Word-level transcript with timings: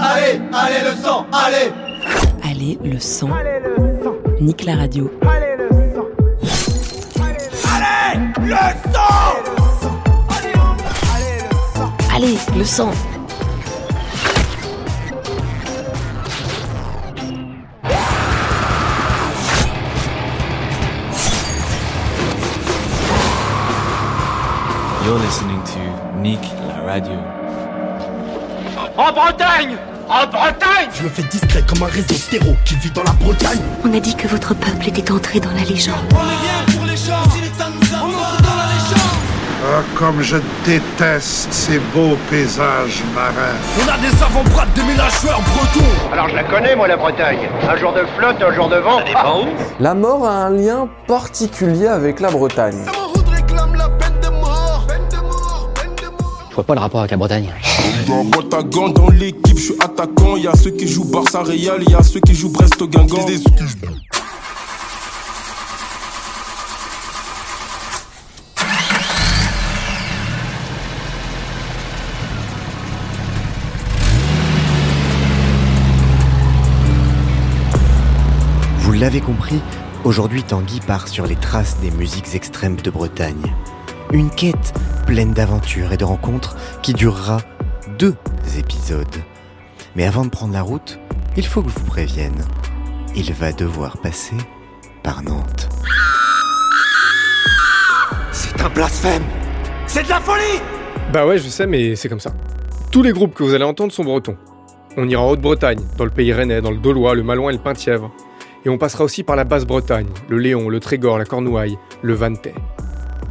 Allez, 0.00 0.40
allez 0.52 0.84
le 0.84 1.02
sang, 1.02 1.26
allez 1.32 1.72
Allez 2.44 2.78
le 2.84 3.00
sang. 3.00 3.30
Nique 4.40 4.64
la 4.64 4.76
radio. 4.76 5.10
Allez 5.22 5.56
le 5.58 5.68
sang 5.92 6.06
Allez 7.74 8.18
le 8.40 8.54
sang 8.64 9.72
Allez 12.14 12.38
le 12.56 12.64
sang. 12.64 12.92
You're 25.04 25.18
listening 25.18 25.62
to 25.64 26.18
Nick 26.20 26.42
la 26.68 26.82
radio. 26.82 27.37
En 28.98 29.12
Bretagne 29.12 29.76
En 30.08 30.26
Bretagne 30.26 30.88
Je 30.92 31.04
me 31.04 31.08
fais 31.08 31.22
discret 31.22 31.62
comme 31.68 31.84
un 31.84 31.86
réseau 31.86 32.16
terreau 32.28 32.56
qui 32.64 32.74
vit 32.74 32.90
dans 32.90 33.04
la 33.04 33.12
Bretagne. 33.12 33.60
On 33.84 33.94
a 33.94 34.00
dit 34.00 34.16
que 34.16 34.26
votre 34.26 34.54
peuple 34.54 34.88
était 34.88 35.12
entré 35.12 35.38
dans 35.38 35.52
la 35.52 35.62
légende. 35.62 35.94
Ah, 39.70 39.82
comme 39.94 40.20
je 40.20 40.38
déteste 40.64 41.52
ces 41.52 41.78
beaux 41.94 42.16
paysages 42.28 43.04
marins. 43.14 43.54
On 43.78 43.88
a 43.88 43.98
des 43.98 44.20
avant-bras 44.20 44.66
de 44.66 44.80
déménageurs 44.80 45.42
bretons. 45.42 46.12
Alors 46.12 46.28
je 46.28 46.34
la 46.34 46.42
connais, 46.42 46.74
moi, 46.74 46.88
la 46.88 46.96
Bretagne. 46.96 47.48
Un 47.70 47.76
jour 47.76 47.92
de 47.92 48.02
flotte, 48.16 48.42
un 48.42 48.52
jour 48.52 48.68
de 48.68 48.78
vent. 48.78 48.98
La 49.78 49.94
mort 49.94 50.26
a 50.26 50.46
un 50.46 50.50
lien 50.50 50.88
particulier 51.06 51.86
avec 51.86 52.18
la 52.18 52.30
Bretagne. 52.30 52.84
Vois 56.58 56.66
pas 56.66 56.74
le 56.74 56.80
rapport 56.80 57.00
avec 57.00 57.12
la 57.12 57.16
Bretagne. 57.16 57.52
Dans 58.08 58.24
Bretagne, 58.24 58.92
dans 58.92 59.10
l'équipe, 59.10 59.56
je 59.56 59.62
suis 59.62 59.74
attaquant. 59.78 60.36
Il 60.36 60.42
y 60.42 60.48
a 60.48 60.56
ceux 60.56 60.72
qui 60.72 60.88
jouent 60.88 61.04
Barça 61.04 61.42
Real, 61.42 61.80
il 61.82 61.90
y 61.90 61.94
a 61.94 62.02
ceux 62.02 62.18
qui 62.18 62.34
jouent 62.34 62.50
Brest 62.50 62.82
Guingamp. 62.82 63.26
Vous 78.80 78.92
l'avez 78.92 79.20
compris, 79.20 79.60
aujourd'hui 80.02 80.42
Tanguy 80.42 80.80
part 80.80 81.06
sur 81.06 81.24
les 81.24 81.36
traces 81.36 81.78
des 81.80 81.92
musiques 81.92 82.34
extrêmes 82.34 82.76
de 82.76 82.90
Bretagne. 82.90 83.54
Une 84.12 84.30
quête 84.30 84.72
pleine 85.06 85.32
d'aventures 85.32 85.92
et 85.92 85.98
de 85.98 86.04
rencontres 86.04 86.56
qui 86.80 86.94
durera 86.94 87.42
deux 87.98 88.14
épisodes. 88.58 89.06
Mais 89.96 90.06
avant 90.06 90.24
de 90.24 90.30
prendre 90.30 90.54
la 90.54 90.62
route, 90.62 90.98
il 91.36 91.46
faut 91.46 91.62
que 91.62 91.68
je 91.68 91.74
vous 91.74 91.84
prévienne. 91.84 92.42
Il 93.14 93.30
va 93.34 93.52
devoir 93.52 93.98
passer 93.98 94.36
par 95.02 95.22
Nantes. 95.22 95.68
C'est 98.32 98.58
un 98.62 98.70
blasphème 98.70 99.24
C'est 99.86 100.04
de 100.04 100.08
la 100.08 100.20
folie 100.20 100.60
Bah 101.12 101.26
ouais, 101.26 101.36
je 101.36 101.48
sais, 101.48 101.66
mais 101.66 101.94
c'est 101.94 102.08
comme 102.08 102.20
ça. 102.20 102.32
Tous 102.90 103.02
les 103.02 103.12
groupes 103.12 103.34
que 103.34 103.42
vous 103.42 103.52
allez 103.52 103.64
entendre 103.64 103.92
sont 103.92 104.04
bretons. 104.04 104.38
On 104.96 105.06
ira 105.06 105.22
en 105.22 105.28
Haute-Bretagne, 105.28 105.80
dans 105.98 106.04
le 106.04 106.10
pays 106.10 106.32
rennais, 106.32 106.62
dans 106.62 106.70
le 106.70 106.78
Dolois, 106.78 107.14
le 107.14 107.22
Malouin 107.22 107.50
et 107.50 107.56
le 107.56 107.58
Penthièvre. 107.58 108.10
Et 108.64 108.70
on 108.70 108.78
passera 108.78 109.04
aussi 109.04 109.22
par 109.22 109.36
la 109.36 109.44
Basse-Bretagne, 109.44 110.08
le 110.28 110.38
Léon, 110.38 110.70
le 110.70 110.80
Trégor, 110.80 111.18
la 111.18 111.26
Cornouaille, 111.26 111.78
le 112.00 112.14
Vantais. 112.14 112.54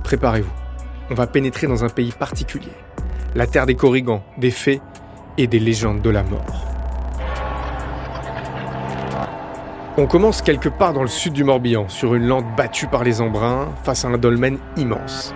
Préparez-vous. 0.03 0.66
On 1.09 1.13
va 1.13 1.25
pénétrer 1.25 1.67
dans 1.67 1.85
un 1.85 1.89
pays 1.89 2.11
particulier. 2.11 2.71
La 3.33 3.47
terre 3.47 3.65
des 3.65 3.75
Corrigans, 3.75 4.23
des 4.37 4.51
fées 4.51 4.81
et 5.37 5.47
des 5.47 5.59
légendes 5.59 6.01
de 6.01 6.09
la 6.09 6.23
mort. 6.23 6.65
On 9.97 10.05
commence 10.05 10.41
quelque 10.41 10.69
part 10.69 10.93
dans 10.93 11.01
le 11.01 11.07
sud 11.07 11.33
du 11.33 11.43
Morbihan, 11.43 11.87
sur 11.87 12.13
une 12.13 12.27
lande 12.27 12.45
battue 12.57 12.87
par 12.87 13.03
les 13.03 13.21
embruns, 13.21 13.69
face 13.83 14.03
à 14.03 14.09
un 14.09 14.17
dolmen 14.17 14.57
immense. 14.75 15.33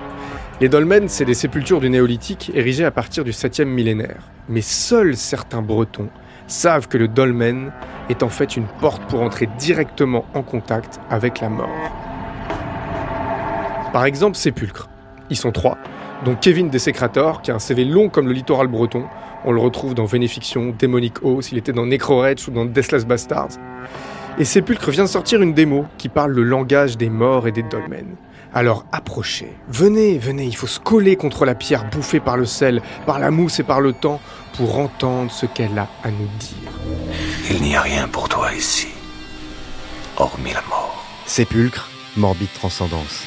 Les 0.59 0.69
dolmens, 0.69 1.07
c'est 1.07 1.25
des 1.25 1.33
sépultures 1.33 1.79
du 1.79 1.89
néolithique 1.89 2.51
érigées 2.53 2.85
à 2.85 2.91
partir 2.91 3.23
du 3.23 3.31
7e 3.31 3.65
millénaire. 3.65 4.29
Mais 4.49 4.61
seuls 4.61 5.15
certains 5.15 5.63
Bretons 5.63 6.09
savent 6.47 6.87
que 6.89 6.97
le 6.97 7.07
dolmen 7.07 7.71
est 8.09 8.23
en 8.23 8.29
fait 8.29 8.57
une 8.57 8.67
porte 8.81 9.01
pour 9.09 9.21
entrer 9.21 9.47
directement 9.57 10.25
en 10.33 10.43
contact 10.43 10.99
avec 11.09 11.39
la 11.39 11.49
mort. 11.49 11.69
Par 13.93 14.05
exemple, 14.05 14.37
Sépulcre. 14.37 14.90
Ils 15.31 15.37
sont 15.37 15.53
trois, 15.53 15.77
dont 16.25 16.35
Kevin 16.35 16.69
Desecrator, 16.69 17.41
qui 17.41 17.51
a 17.51 17.55
un 17.55 17.59
CV 17.59 17.85
long 17.85 18.09
comme 18.09 18.27
le 18.27 18.33
littoral 18.33 18.67
breton. 18.67 19.05
On 19.45 19.53
le 19.53 19.61
retrouve 19.61 19.95
dans 19.95 20.03
Vénéfiction, 20.03 20.75
Demonic 20.77 21.23
Oath, 21.23 21.53
il 21.53 21.57
était 21.57 21.71
dans 21.71 21.85
Necroretch 21.85 22.49
ou 22.49 22.51
dans 22.51 22.65
Deathless 22.65 23.05
Bastards. 23.05 23.57
Et 24.37 24.43
Sépulcre 24.43 24.91
vient 24.91 25.05
de 25.05 25.09
sortir 25.09 25.41
une 25.41 25.53
démo 25.53 25.85
qui 25.97 26.09
parle 26.09 26.33
le 26.33 26.43
langage 26.43 26.97
des 26.97 27.09
morts 27.09 27.47
et 27.47 27.53
des 27.53 27.63
dolmens. 27.63 28.17
Alors 28.53 28.85
approchez, 28.91 29.53
venez, 29.69 30.17
venez, 30.17 30.43
il 30.43 30.55
faut 30.55 30.67
se 30.67 30.81
coller 30.81 31.15
contre 31.15 31.45
la 31.45 31.55
pierre 31.55 31.89
bouffée 31.89 32.19
par 32.19 32.35
le 32.35 32.45
sel, 32.45 32.81
par 33.05 33.17
la 33.17 33.31
mousse 33.31 33.61
et 33.61 33.63
par 33.63 33.79
le 33.79 33.93
temps 33.93 34.19
pour 34.57 34.79
entendre 34.79 35.31
ce 35.31 35.45
qu'elle 35.45 35.79
a 35.79 35.87
à 36.03 36.11
nous 36.11 36.27
dire. 36.39 36.71
Il 37.49 37.61
n'y 37.61 37.73
a 37.73 37.81
rien 37.81 38.09
pour 38.09 38.27
toi 38.27 38.53
ici, 38.53 38.89
hormis 40.17 40.51
la 40.51 40.61
mort. 40.67 41.05
Sépulcre, 41.25 41.89
morbide 42.17 42.51
transcendance. 42.53 43.23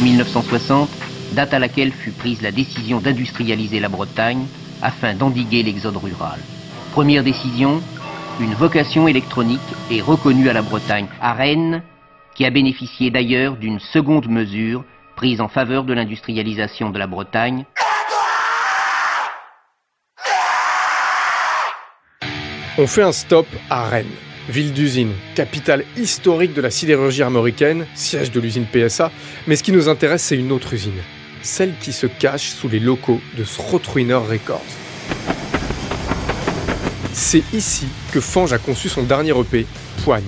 1960, 0.00 0.88
date 1.32 1.54
à 1.54 1.58
laquelle 1.58 1.92
fut 1.92 2.12
prise 2.12 2.42
la 2.42 2.52
décision 2.52 3.00
d'industrialiser 3.00 3.80
la 3.80 3.88
Bretagne 3.88 4.46
afin 4.82 5.14
d'endiguer 5.14 5.62
l'exode 5.62 5.96
rural. 5.96 6.38
Première 6.92 7.24
décision, 7.24 7.82
une 8.40 8.54
vocation 8.54 9.08
électronique 9.08 9.60
est 9.90 10.00
reconnue 10.00 10.48
à 10.48 10.52
la 10.52 10.62
Bretagne, 10.62 11.06
à 11.20 11.32
Rennes, 11.32 11.82
qui 12.34 12.44
a 12.44 12.50
bénéficié 12.50 13.10
d'ailleurs 13.10 13.56
d'une 13.56 13.80
seconde 13.80 14.28
mesure 14.28 14.84
prise 15.16 15.40
en 15.40 15.48
faveur 15.48 15.82
de 15.82 15.92
l'industrialisation 15.92 16.90
de 16.90 16.98
la 16.98 17.08
Bretagne. 17.08 17.64
On 22.78 22.86
fait 22.86 23.02
un 23.02 23.10
stop 23.10 23.46
à 23.68 23.88
Rennes, 23.88 24.06
ville 24.48 24.72
d'usine, 24.72 25.12
capitale 25.34 25.84
historique 25.96 26.54
de 26.54 26.60
la 26.60 26.70
sidérurgie 26.70 27.22
armoricaine, 27.22 27.86
siège 27.94 28.30
de 28.30 28.40
l'usine 28.40 28.66
PSA, 28.66 29.10
mais 29.46 29.56
ce 29.56 29.62
qui 29.62 29.72
nous 29.72 29.88
intéresse 29.88 30.22
c'est 30.22 30.36
une 30.36 30.52
autre 30.52 30.72
usine, 30.74 31.00
celle 31.42 31.74
qui 31.80 31.92
se 31.92 32.06
cache 32.06 32.48
sous 32.50 32.68
les 32.68 32.80
locaux 32.80 33.20
de 33.36 33.44
Srotruiner 33.44 34.14
Records. 34.14 34.62
C'est 37.12 37.42
ici 37.52 37.86
que 38.12 38.20
Fange 38.20 38.52
a 38.52 38.58
conçu 38.58 38.88
son 38.88 39.02
dernier 39.02 39.32
EP, 39.38 39.66
Poigne. 40.04 40.22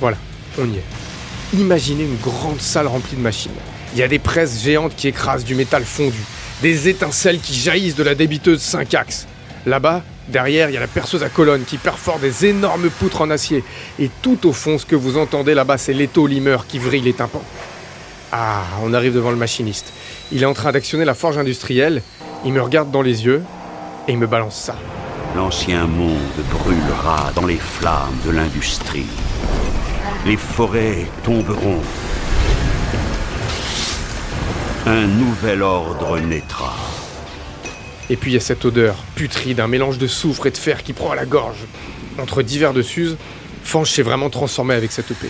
Voilà, 0.00 0.16
on 0.58 0.66
y 0.66 0.76
est. 0.76 1.58
Imaginez 1.58 2.04
une 2.04 2.16
grande 2.18 2.60
salle 2.60 2.86
remplie 2.86 3.16
de 3.16 3.22
machines. 3.22 3.50
Il 3.92 3.98
y 3.98 4.02
a 4.02 4.08
des 4.08 4.20
presses 4.20 4.62
géantes 4.62 4.94
qui 4.94 5.08
écrasent 5.08 5.44
du 5.44 5.56
métal 5.56 5.84
fondu, 5.84 6.20
des 6.62 6.88
étincelles 6.88 7.40
qui 7.40 7.54
jaillissent 7.54 7.96
de 7.96 8.04
la 8.04 8.14
débiteuse 8.14 8.60
5 8.60 8.94
axes. 8.94 9.26
Là-bas, 9.66 10.04
derrière, 10.30 10.70
il 10.70 10.74
y 10.74 10.76
a 10.76 10.80
la 10.80 10.86
perceuse 10.86 11.22
à 11.22 11.28
colonne 11.28 11.64
qui 11.64 11.76
perfore 11.76 12.18
des 12.18 12.46
énormes 12.46 12.88
poutres 12.90 13.20
en 13.20 13.30
acier. 13.30 13.62
Et 13.98 14.10
tout 14.22 14.46
au 14.46 14.52
fond, 14.52 14.78
ce 14.78 14.86
que 14.86 14.96
vous 14.96 15.18
entendez 15.18 15.54
là-bas, 15.54 15.78
c'est 15.78 15.92
l'étau 15.92 16.26
limeur 16.26 16.66
qui 16.66 16.78
vrille 16.78 17.02
les 17.02 17.12
tympans. 17.12 17.44
Ah, 18.32 18.62
on 18.82 18.94
arrive 18.94 19.14
devant 19.14 19.30
le 19.30 19.36
machiniste. 19.36 19.92
Il 20.32 20.42
est 20.42 20.46
en 20.46 20.54
train 20.54 20.72
d'actionner 20.72 21.04
la 21.04 21.14
forge 21.14 21.38
industrielle. 21.38 22.02
Il 22.44 22.52
me 22.52 22.62
regarde 22.62 22.90
dans 22.90 23.02
les 23.02 23.24
yeux 23.24 23.42
et 24.08 24.12
il 24.12 24.18
me 24.18 24.26
balance 24.26 24.56
ça. 24.56 24.76
L'ancien 25.36 25.86
monde 25.86 26.18
brûlera 26.50 27.30
dans 27.34 27.46
les 27.46 27.56
flammes 27.56 28.18
de 28.24 28.30
l'industrie. 28.30 29.06
Les 30.26 30.36
forêts 30.36 31.06
tomberont. 31.24 31.80
Un 34.86 35.06
nouvel 35.06 35.62
ordre 35.62 36.18
naîtra. 36.18 36.89
Et 38.10 38.16
puis 38.16 38.32
il 38.32 38.34
y 38.34 38.36
a 38.36 38.40
cette 38.40 38.64
odeur 38.64 38.96
putride, 39.14 39.60
un 39.60 39.68
mélange 39.68 39.96
de 39.96 40.08
soufre 40.08 40.46
et 40.46 40.50
de 40.50 40.58
fer 40.58 40.82
qui 40.82 40.92
prend 40.92 41.12
à 41.12 41.14
la 41.14 41.24
gorge. 41.24 41.64
Entre 42.18 42.42
divers 42.42 42.74
de 42.74 42.82
Suze, 42.82 43.16
Fange 43.62 43.90
s'est 43.90 44.02
vraiment 44.02 44.30
transformé 44.30 44.74
avec 44.74 44.90
cette 44.90 45.10
EP. 45.12 45.28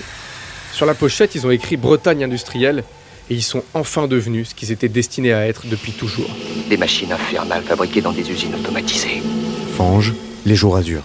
Sur 0.73 0.87
la 0.87 0.95
pochette, 0.95 1.35
ils 1.35 1.47
ont 1.47 1.51
écrit 1.51 1.77
Bretagne 1.77 2.25
industrielle 2.25 2.83
et 3.29 3.35
ils 3.35 3.43
sont 3.43 3.63
enfin 3.75 4.09
devenus 4.09 4.49
ce 4.49 4.55
qu'ils 4.55 4.73
étaient 4.73 4.89
destinés 4.89 5.33
à 5.33 5.47
être 5.47 5.67
depuis 5.67 5.93
toujours. 5.93 6.31
Des 6.71 6.79
machines 6.79 7.13
infernales 7.13 7.63
fabriquées 7.65 8.01
dans 8.01 8.13
des 8.13 8.29
usines 8.31 8.55
automatisées. 8.55 9.23
Fange, 9.77 10.15
les 10.47 10.57
jours 10.57 10.77
azur. 10.77 11.03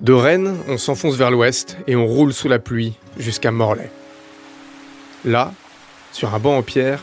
De 0.00 0.12
Rennes, 0.12 0.56
on 0.68 0.76
s'enfonce 0.76 1.16
vers 1.16 1.30
l'ouest 1.30 1.78
et 1.86 1.96
on 1.96 2.06
roule 2.06 2.32
sous 2.32 2.48
la 2.48 2.58
pluie 2.58 2.94
jusqu'à 3.18 3.50
Morlaix. 3.50 3.90
Là, 5.24 5.52
sur 6.12 6.34
un 6.34 6.38
banc 6.38 6.56
en 6.56 6.62
pierre, 6.62 7.02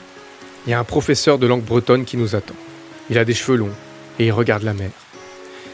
il 0.66 0.72
y 0.72 0.74
a 0.74 0.80
un 0.80 0.84
professeur 0.84 1.38
de 1.38 1.48
langue 1.48 1.64
bretonne 1.64 2.06
qui 2.06 2.18
nous 2.18 2.36
attend. 2.36 2.56
Il 3.10 3.18
a 3.18 3.26
des 3.26 3.34
cheveux 3.34 3.58
longs 3.58 3.74
et 4.20 4.28
il 4.28 4.32
regarde 4.32 4.64
la 4.64 4.74
mer. 4.74 4.92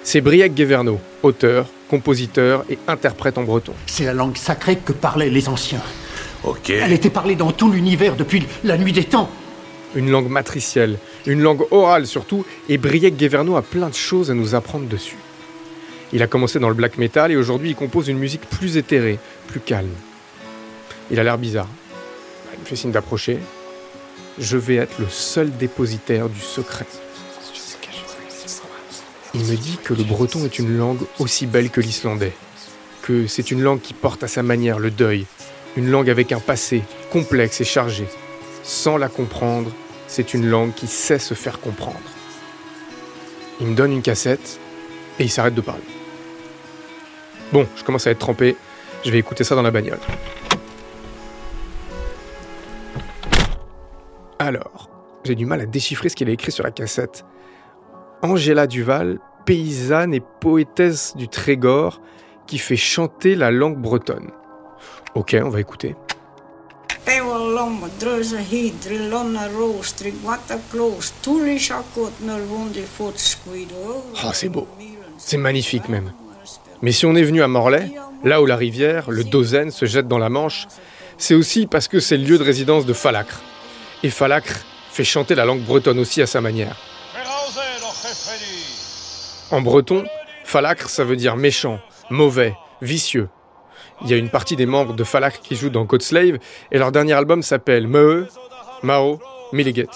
C'est 0.04 0.22
Briac 0.22 0.54
Guéverneau, 0.54 1.00
auteur, 1.22 1.68
compositeur 1.90 2.64
et 2.70 2.80
interprète 2.88 3.38
en 3.38 3.44
breton. 3.44 3.74
C'est 3.86 4.06
la 4.06 4.14
langue 4.14 4.38
sacrée 4.38 4.78
que 4.78 4.94
parlaient 4.94 5.30
les 5.30 5.50
anciens. 5.50 5.84
Ok. 6.44 6.70
Elle 6.70 6.94
était 6.94 7.10
parlée 7.10 7.36
dans 7.36 7.52
tout 7.52 7.70
l'univers 7.70 8.16
depuis 8.16 8.48
la 8.64 8.78
nuit 8.78 8.94
des 8.94 9.04
temps. 9.04 9.30
Une 9.94 10.10
langue 10.10 10.30
matricielle, 10.30 10.98
une 11.26 11.42
langue 11.42 11.66
orale 11.72 12.08
surtout, 12.08 12.46
et 12.70 12.78
Briac 12.78 13.16
Guéverneau 13.16 13.56
a 13.56 13.62
plein 13.62 13.90
de 13.90 13.96
choses 13.96 14.32
à 14.32 14.34
nous 14.34 14.56
apprendre 14.56 14.88
dessus. 14.88 15.18
Il 16.14 16.22
a 16.22 16.28
commencé 16.28 16.60
dans 16.60 16.70
le 16.70 16.76
black 16.76 16.98
metal 16.98 17.32
et 17.32 17.38
aujourd'hui 17.38 17.70
il 17.70 17.76
compose 17.76 18.10
une 18.10 18.18
musique 18.18 18.50
plus 18.50 18.78
éthérée, 18.78 19.20
plus 19.48 19.60
calme. 19.60 19.94
Il 21.10 21.20
a 21.20 21.24
l'air 21.24 21.38
bizarre. 21.38 21.70
Il 22.54 22.60
me 22.60 22.66
fait 22.66 22.76
signe 22.76 22.92
d'approcher. 22.92 23.40
Je 24.38 24.58
vais 24.58 24.76
être 24.76 25.00
le 25.00 25.08
seul 25.10 25.56
dépositaire 25.56 26.30
du 26.30 26.40
secret. 26.40 26.86
Il 29.34 29.46
me 29.46 29.56
dit 29.56 29.78
que 29.82 29.94
le 29.94 30.04
breton 30.04 30.44
est 30.44 30.60
une 30.60 30.78
langue 30.78 31.02
aussi 31.20 31.46
belle 31.46 31.70
que 31.70 31.80
l'islandais, 31.80 32.34
que 33.02 33.28
c'est 33.28 33.52
une 33.52 33.62
langue 33.62 33.80
qui 33.80 33.94
porte 33.94 34.24
à 34.24 34.28
sa 34.28 34.44
manière 34.44 34.78
le 34.78 34.92
deuil, 34.92 35.26
une 35.78 35.90
langue 35.90 36.10
avec 36.10 36.34
un 36.34 36.40
passé 36.40 36.84
complexe 37.12 37.62
et 37.62 37.66
chargé. 37.66 38.06
Sans 38.64 38.98
la 38.98 39.08
comprendre, 39.08 39.72
c'est 40.12 40.34
une 40.34 40.50
langue 40.50 40.74
qui 40.74 40.88
sait 40.88 41.20
se 41.20 41.34
faire 41.34 41.62
comprendre. 41.62 41.98
Il 43.62 43.68
me 43.68 43.76
donne 43.76 43.94
une 43.94 44.02
cassette 44.02 44.60
et 45.20 45.24
il 45.24 45.30
s'arrête 45.30 45.56
de 45.56 45.62
parler. 45.62 45.82
Bon, 47.54 47.66
je 47.78 47.84
commence 47.86 48.08
à 48.08 48.12
être 48.12 48.20
trempé, 48.20 48.58
je 49.06 49.12
vais 49.12 49.20
écouter 49.20 49.46
ça 49.46 49.56
dans 49.56 49.62
la 49.62 49.72
bagnole. 49.72 50.00
Alors, 54.38 54.90
j'ai 55.24 55.36
du 55.36 55.46
mal 55.46 55.62
à 55.62 55.66
déchiffrer 55.66 56.10
ce 56.10 56.18
qu'il 56.18 56.28
a 56.28 56.34
écrit 56.34 56.52
sur 56.52 56.66
la 56.66 56.72
cassette. 56.72 57.24
Angela 58.22 58.68
Duval, 58.68 59.18
paysanne 59.46 60.14
et 60.14 60.22
poétesse 60.42 61.16
du 61.16 61.30
Trégor, 61.30 62.02
qui 62.48 62.58
fait 62.58 62.76
chanter 62.76 63.36
la 63.36 63.50
langue 63.50 63.78
bretonne. 63.78 64.32
Ok, 65.16 65.38
on 65.42 65.50
va 65.50 65.62
écouter. 65.62 65.96
Oh, 74.24 74.30
c'est 74.34 74.50
beau. 74.50 74.68
C'est 75.18 75.38
magnifique 75.38 75.90
même. 75.90 76.12
Mais 76.82 76.92
si 76.92 77.06
on 77.06 77.16
est 77.16 77.24
venu 77.24 77.44
à 77.44 77.48
Morlaix, 77.48 77.92
là 78.24 78.42
où 78.42 78.46
la 78.46 78.56
rivière, 78.56 79.10
le 79.12 79.24
Dozen, 79.24 79.72
se 79.72 79.86
jette 79.86 80.08
dans 80.08 80.18
la 80.18 80.30
Manche, 80.30 80.68
c'est 81.18 81.36
aussi 81.36 81.68
parce 81.68 81.88
que 81.88 82.00
c'est 82.00 82.18
le 82.18 82.24
lieu 82.24 82.38
de 82.38 82.44
résidence 82.44 82.86
de 82.86 82.94
Falacre. 82.94 83.42
Et 84.04 84.10
Falacre 84.10 84.66
fait 84.92 85.04
chanter 85.04 85.36
la 85.36 85.46
langue 85.46 85.62
bretonne 85.62 86.00
aussi 86.00 86.22
à 86.22 86.28
sa 86.28 86.42
manière. 86.42 86.76
En 89.52 89.62
breton, 89.62 90.04
Falacre, 90.44 90.90
ça 90.90 91.04
veut 91.04 91.16
dire 91.16 91.36
méchant, 91.36 91.80
mauvais, 92.10 92.56
vicieux. 92.82 93.30
Il 94.04 94.10
y 94.10 94.14
a 94.14 94.18
une 94.18 94.30
partie 94.30 94.56
des 94.56 94.66
membres 94.66 94.94
de 94.94 95.04
Falacre 95.04 95.40
qui 95.42 95.56
jouent 95.56 95.70
dans 95.70 95.88
Slave 96.00 96.38
et 96.72 96.78
leur 96.78 96.92
dernier 96.92 97.14
album 97.14 97.42
s'appelle 97.42 97.88
Meu, 97.88 98.28
Mao, 98.84 99.20
Milliget. 99.54 99.88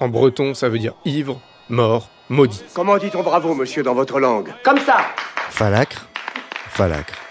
En 0.00 0.08
breton, 0.08 0.54
ça 0.54 0.68
veut 0.68 0.78
dire 0.78 0.94
ivre, 1.04 1.40
mort, 1.68 2.08
maudit. 2.28 2.62
Comment 2.74 2.98
dit-on 2.98 3.22
bravo, 3.22 3.54
monsieur, 3.54 3.82
dans 3.82 3.94
votre 3.94 4.18
langue? 4.18 4.52
Comme 4.64 4.78
ça 4.78 4.98
Falacre, 5.50 6.08
Falacre. 6.68 7.23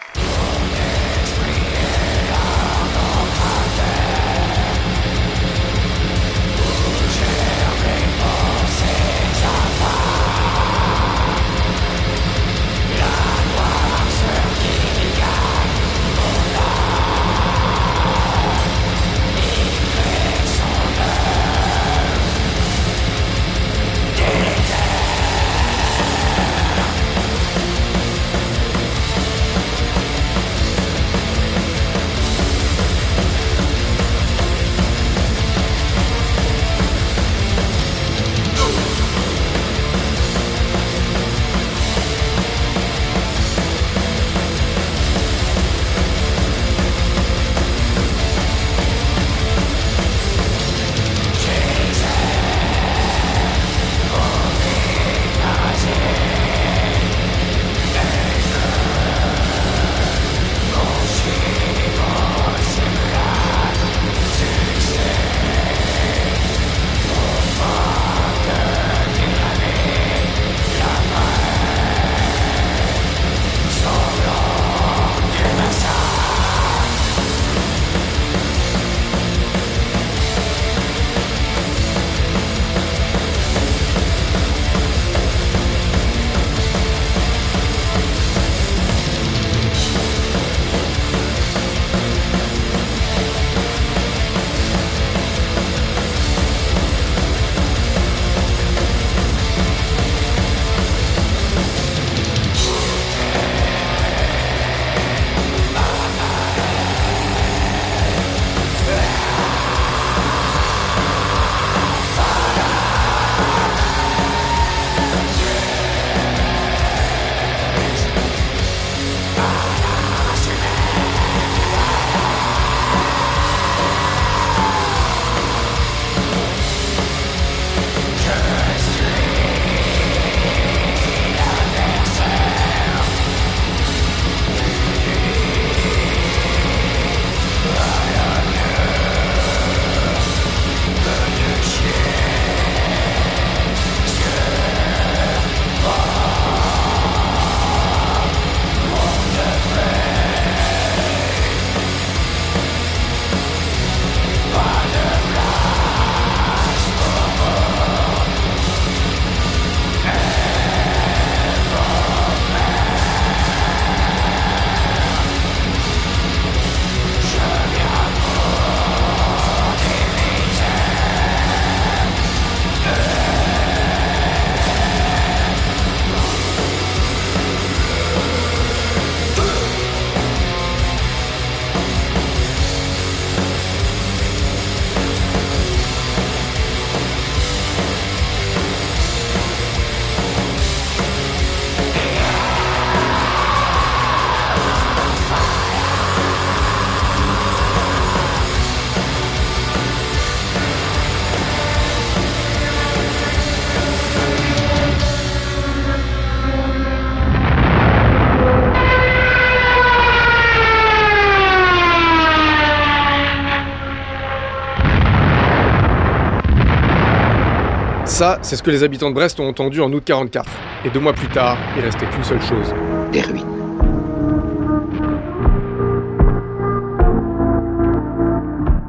Ça, 218.24 218.40
c'est 218.42 218.56
ce 218.56 218.64
que 218.64 218.72
les 218.72 218.84
habitants 218.84 219.10
de 219.10 219.16
Brest 219.16 219.38
ont 219.42 219.50
entendu 219.50 219.82
en 219.82 219.92
août 219.92 220.02
44. 220.06 220.50
Et 220.86 220.90
deux 220.90 221.02
mois 221.02 221.12
plus 221.12 221.28
tard, 221.28 221.58
il 221.76 221.84
restait 221.84 222.06
qu'une 222.06 222.24
seule 222.24 222.42
chose. 222.42 222.74
Des 223.12 223.20
ruines. 223.20 223.44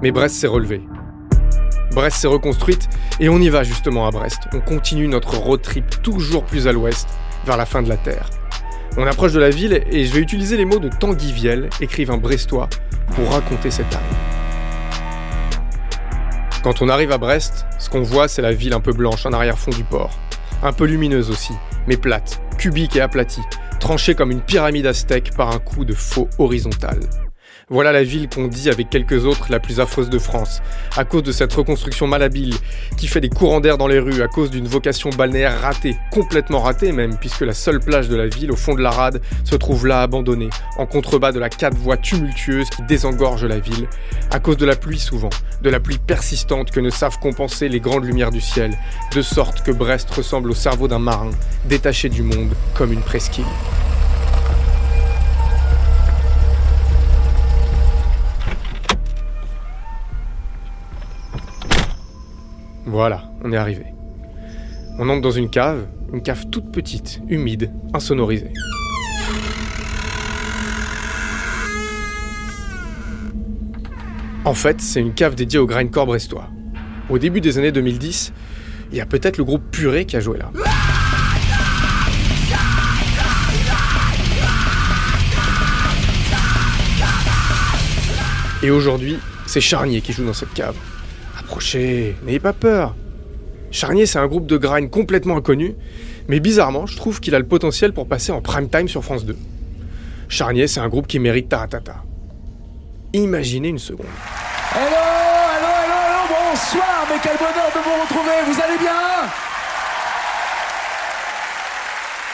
Mais 0.02 0.12
Brest 0.12 0.36
s'est 0.36 0.46
relevée. 0.46 0.82
Brest 1.96 2.18
s'est 2.18 2.28
reconstruite 2.28 2.88
et 3.18 3.28
on 3.28 3.38
y 3.38 3.48
va 3.48 3.64
justement 3.64 4.06
à 4.06 4.12
Brest. 4.12 4.38
On 4.52 4.60
continue 4.60 5.08
notre 5.08 5.36
road 5.36 5.62
trip 5.62 6.00
toujours 6.00 6.44
plus 6.44 6.68
à 6.68 6.72
l'ouest, 6.72 7.08
vers 7.44 7.56
la 7.56 7.66
fin 7.66 7.82
de 7.82 7.88
la 7.88 7.96
Terre. 7.96 8.30
On 8.96 9.04
approche 9.04 9.32
de 9.32 9.40
la 9.40 9.50
ville 9.50 9.82
et 9.90 10.04
je 10.04 10.14
vais 10.14 10.20
utiliser 10.20 10.56
les 10.56 10.64
mots 10.64 10.78
de 10.78 10.90
Tanguy 10.90 11.32
Viel, 11.32 11.70
écrivain 11.80 12.18
brestois, 12.18 12.68
pour 13.16 13.32
raconter 13.32 13.72
cette 13.72 13.92
arrivée. 13.92 14.33
Quand 16.64 16.80
on 16.80 16.88
arrive 16.88 17.12
à 17.12 17.18
Brest, 17.18 17.66
ce 17.78 17.90
qu'on 17.90 18.00
voit, 18.00 18.26
c'est 18.26 18.40
la 18.40 18.54
ville 18.54 18.72
un 18.72 18.80
peu 18.80 18.94
blanche 18.94 19.26
en 19.26 19.34
arrière-fond 19.34 19.70
du 19.70 19.84
port. 19.84 20.18
Un 20.62 20.72
peu 20.72 20.86
lumineuse 20.86 21.28
aussi, 21.28 21.52
mais 21.86 21.98
plate, 21.98 22.40
cubique 22.56 22.96
et 22.96 23.02
aplatie, 23.02 23.42
tranchée 23.80 24.14
comme 24.14 24.30
une 24.30 24.40
pyramide 24.40 24.86
aztèque 24.86 25.34
par 25.36 25.50
un 25.50 25.58
coup 25.58 25.84
de 25.84 25.92
faux 25.92 26.26
horizontal. 26.38 27.00
Voilà 27.70 27.92
la 27.92 28.02
ville 28.02 28.28
qu'on 28.28 28.46
dit 28.46 28.68
avec 28.68 28.90
quelques 28.90 29.24
autres 29.24 29.46
la 29.48 29.58
plus 29.58 29.80
affreuse 29.80 30.10
de 30.10 30.18
France, 30.18 30.60
à 30.98 31.06
cause 31.06 31.22
de 31.22 31.32
cette 31.32 31.54
reconstruction 31.54 32.06
malhabile 32.06 32.54
qui 32.98 33.06
fait 33.06 33.22
des 33.22 33.30
courants 33.30 33.60
d'air 33.60 33.78
dans 33.78 33.86
les 33.86 33.98
rues, 33.98 34.20
à 34.20 34.28
cause 34.28 34.50
d'une 34.50 34.68
vocation 34.68 35.08
balnéaire 35.08 35.62
ratée, 35.62 35.96
complètement 36.10 36.60
ratée 36.60 36.92
même, 36.92 37.16
puisque 37.16 37.40
la 37.40 37.54
seule 37.54 37.80
plage 37.80 38.10
de 38.10 38.16
la 38.16 38.26
ville 38.26 38.52
au 38.52 38.56
fond 38.56 38.74
de 38.74 38.82
la 38.82 38.90
rade 38.90 39.22
se 39.44 39.56
trouve 39.56 39.86
là 39.86 40.02
abandonnée, 40.02 40.50
en 40.76 40.84
contrebas 40.84 41.32
de 41.32 41.38
la 41.38 41.48
quatre 41.48 41.78
voies 41.78 41.96
tumultueuse 41.96 42.68
qui 42.68 42.82
désengorge 42.82 43.46
la 43.46 43.60
ville, 43.60 43.88
à 44.30 44.40
cause 44.40 44.58
de 44.58 44.66
la 44.66 44.76
pluie 44.76 44.98
souvent, 44.98 45.30
de 45.62 45.70
la 45.70 45.80
pluie 45.80 45.98
persistante 45.98 46.70
que 46.70 46.80
ne 46.80 46.90
savent 46.90 47.18
compenser 47.18 47.70
les 47.70 47.80
grandes 47.80 48.04
lumières 48.04 48.30
du 48.30 48.42
ciel, 48.42 48.76
de 49.14 49.22
sorte 49.22 49.62
que 49.62 49.72
Brest 49.72 50.10
ressemble 50.10 50.50
au 50.50 50.54
cerveau 50.54 50.86
d'un 50.86 50.98
marin, 50.98 51.30
détaché 51.64 52.10
du 52.10 52.22
monde 52.22 52.52
comme 52.74 52.92
une 52.92 53.00
presqu'île. 53.00 53.44
Voilà, 62.94 63.24
on 63.42 63.50
est 63.50 63.56
arrivé. 63.56 63.86
On 65.00 65.08
entre 65.08 65.20
dans 65.20 65.32
une 65.32 65.50
cave, 65.50 65.88
une 66.12 66.22
cave 66.22 66.48
toute 66.48 66.70
petite, 66.70 67.20
humide, 67.28 67.72
insonorisée. 67.92 68.52
En 74.44 74.54
fait, 74.54 74.80
c'est 74.80 75.00
une 75.00 75.12
cave 75.12 75.34
dédiée 75.34 75.58
au 75.58 75.66
grindcore 75.66 76.06
brestois. 76.06 76.48
Au 77.10 77.18
début 77.18 77.40
des 77.40 77.58
années 77.58 77.72
2010, 77.72 78.32
il 78.92 78.96
y 78.96 79.00
a 79.00 79.06
peut-être 79.06 79.38
le 79.38 79.44
groupe 79.44 79.72
Purée 79.72 80.04
qui 80.04 80.16
a 80.16 80.20
joué 80.20 80.38
là. 80.38 80.52
Et 88.62 88.70
aujourd'hui, 88.70 89.18
c'est 89.46 89.60
Charnier 89.60 90.00
qui 90.00 90.12
joue 90.12 90.24
dans 90.24 90.32
cette 90.32 90.54
cave. 90.54 90.76
Approchez, 91.44 92.16
n'ayez 92.24 92.40
pas 92.40 92.54
peur. 92.54 92.94
Charnier, 93.70 94.06
c'est 94.06 94.18
un 94.18 94.26
groupe 94.26 94.46
de 94.46 94.56
grind 94.56 94.90
complètement 94.90 95.36
inconnu, 95.36 95.74
mais 96.26 96.40
bizarrement, 96.40 96.86
je 96.86 96.96
trouve 96.96 97.20
qu'il 97.20 97.34
a 97.34 97.38
le 97.38 97.46
potentiel 97.46 97.92
pour 97.92 98.08
passer 98.08 98.32
en 98.32 98.40
prime 98.40 98.68
time 98.70 98.88
sur 98.88 99.04
France 99.04 99.26
2. 99.26 99.36
Charnier, 100.28 100.66
c'est 100.66 100.80
un 100.80 100.88
groupe 100.88 101.06
qui 101.06 101.18
mérite 101.18 101.50
Taratata. 101.50 101.96
Imaginez 103.12 103.68
une 103.68 103.78
seconde. 103.78 104.06
Hello, 104.74 104.86
hello, 104.86 105.68
hello, 105.84 105.98
hello, 106.06 106.50
bonsoir, 106.50 107.06
mais 107.10 107.20
quel 107.22 107.36
bonheur 107.36 107.70
de 107.74 107.80
vous 107.80 108.02
retrouver, 108.02 108.36
vous 108.46 108.60
allez 108.62 108.78
bien? 108.78 109.28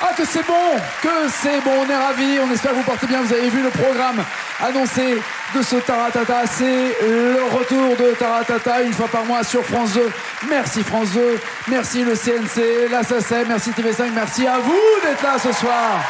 Ah, 0.03 0.15
que 0.17 0.25
c'est 0.25 0.47
bon, 0.47 0.79
que 1.03 1.29
c'est 1.31 1.61
bon, 1.65 1.85
on 1.85 1.91
est 1.91 1.97
ravis, 1.97 2.39
on 2.49 2.53
espère 2.53 2.71
que 2.71 2.77
vous 2.77 2.85
portez 2.85 3.09
bien, 3.09 3.23
vous 3.23 3.33
avez 3.33 3.51
vu 3.51 3.63
le 3.63 3.71
programme 3.71 4.25
annoncé 4.63 5.21
de 5.55 5.63
ce 5.63 5.77
Taratata, 5.77 6.47
c'est 6.47 6.97
le 7.03 7.43
retour 7.51 7.97
de 7.97 8.15
Taratata 8.15 8.83
une 8.83 8.93
fois 8.93 9.09
par 9.09 9.25
mois 9.25 9.43
sur 9.43 9.65
France 9.65 9.93
2. 9.95 10.11
Merci 10.49 10.83
France 10.83 11.11
2, 11.11 11.39
merci 11.69 12.05
le 12.05 12.15
CNC, 12.15 12.91
la 12.91 13.03
SACEM, 13.03 13.49
merci 13.49 13.71
TV5, 13.71 14.11
merci 14.15 14.47
à 14.47 14.59
vous 14.59 14.81
d'être 15.03 15.23
là 15.23 15.39
ce 15.39 15.53
soir. 15.53 16.01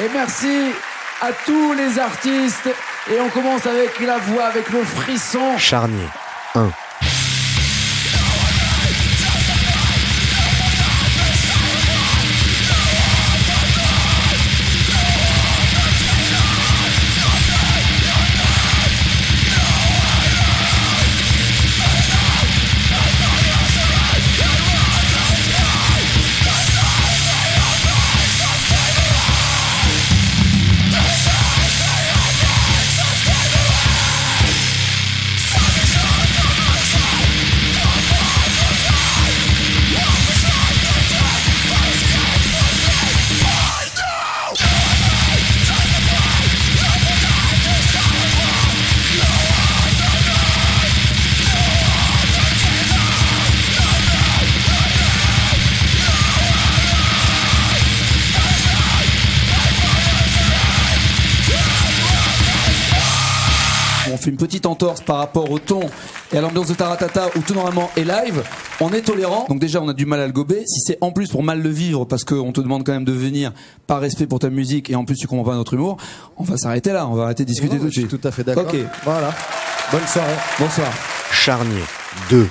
Et 0.00 0.08
merci 0.12 0.72
à 1.20 1.32
tous 1.44 1.72
les 1.72 1.98
artistes. 1.98 2.68
Et 3.10 3.20
on 3.20 3.28
commence 3.30 3.66
avec 3.66 3.98
la 4.00 4.18
voix, 4.18 4.44
avec 4.44 4.68
le 4.70 4.84
frisson. 4.84 5.56
Charnier 5.56 6.08
1. 6.54 6.70
Entorse 64.78 65.00
par 65.00 65.16
rapport 65.18 65.50
au 65.50 65.58
ton 65.58 65.80
et 66.32 66.38
à 66.38 66.40
l'ambiance 66.40 66.68
de 66.68 66.74
Taratata 66.74 67.30
où 67.36 67.40
tout 67.40 67.52
normalement 67.54 67.90
est 67.96 68.04
live, 68.04 68.44
on 68.80 68.92
est 68.92 69.00
tolérant. 69.00 69.44
Donc 69.48 69.58
déjà, 69.58 69.82
on 69.82 69.88
a 69.88 69.92
du 69.92 70.06
mal 70.06 70.20
à 70.20 70.26
le 70.26 70.32
gober. 70.32 70.62
Si 70.66 70.78
c'est 70.80 70.98
en 71.00 71.10
plus 71.10 71.28
pour 71.30 71.42
mal 71.42 71.60
le 71.60 71.68
vivre 71.68 72.04
parce 72.04 72.22
qu'on 72.22 72.52
te 72.52 72.60
demande 72.60 72.84
quand 72.86 72.92
même 72.92 73.04
de 73.04 73.12
venir 73.12 73.52
par 73.88 74.00
respect 74.00 74.26
pour 74.26 74.38
ta 74.38 74.50
musique 74.50 74.88
et 74.88 74.94
en 74.94 75.04
plus 75.04 75.16
tu 75.16 75.26
comprends 75.26 75.50
pas 75.50 75.56
notre 75.56 75.74
humour, 75.74 75.96
on 76.36 76.44
va 76.44 76.56
s'arrêter 76.56 76.92
là. 76.92 77.08
On 77.08 77.14
va 77.14 77.24
arrêter 77.24 77.44
de 77.44 77.48
discuter 77.48 77.74
Non, 77.74 77.80
tout 77.80 77.86
de 77.86 77.90
je 77.90 78.00
suis 78.00 78.08
suite. 78.08 78.20
tout 78.20 78.28
à 78.28 78.30
fait 78.30 78.44
d'accord. 78.44 78.66
Ok. 78.68 78.76
Voilà. 79.04 79.34
Bonne 79.90 80.06
soirée. 80.06 80.34
Bonsoir. 80.60 80.88
Charnier 81.32 81.82
2. 82.30 82.46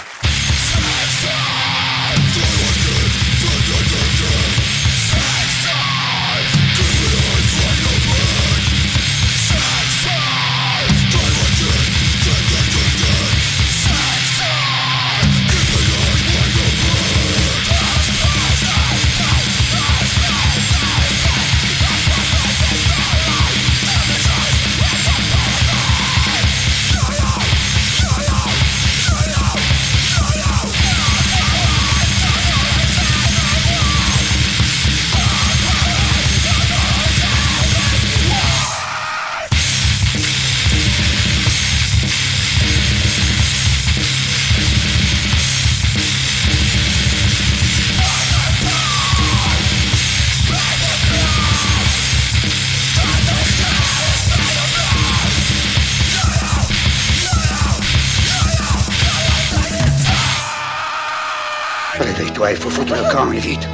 Le 62.88 63.12
camp, 63.12 63.32
et 63.32 63.40
vite. 63.40 63.68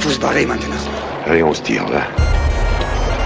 Faut 0.00 0.10
se 0.10 0.18
barrer 0.18 0.44
maintenant. 0.44 0.76
Allez, 1.26 1.42
on 1.42 1.54
se 1.54 1.62
tire 1.62 1.88
là. 1.88 2.06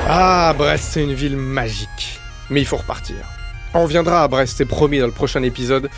Ah, 0.08 0.54
Brest, 0.56 0.90
c'est 0.92 1.02
une 1.02 1.14
ville 1.14 1.36
magique. 1.36 2.20
Mais 2.48 2.60
il 2.60 2.66
faut 2.66 2.76
repartir. 2.76 3.16
On 3.74 3.82
reviendra 3.82 4.22
à 4.22 4.28
Brest, 4.28 4.54
c'est 4.56 4.64
promis 4.64 5.00
dans 5.00 5.06
le 5.06 5.12
prochain 5.12 5.42
épisode. 5.42 5.90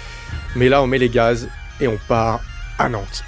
Mais 0.56 0.68
là, 0.68 0.82
on 0.82 0.86
met 0.86 0.98
les 0.98 1.10
gaz 1.10 1.48
et 1.80 1.88
on 1.88 1.98
part 2.08 2.40
à 2.78 2.88
Nantes. 2.88 3.22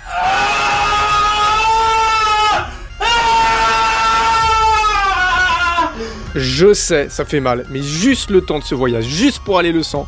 Je 6.34 6.72
sais, 6.72 7.08
ça 7.08 7.24
fait 7.24 7.40
mal, 7.40 7.66
mais 7.70 7.82
juste 7.82 8.30
le 8.30 8.40
temps 8.40 8.58
de 8.58 8.64
ce 8.64 8.74
voyage, 8.74 9.04
juste 9.04 9.40
pour 9.40 9.58
aller 9.58 9.72
le 9.72 9.82
sang, 9.82 10.06